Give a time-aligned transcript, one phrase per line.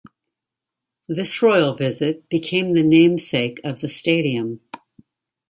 [1.07, 4.59] This Royal Visit became the namesake of the stadium.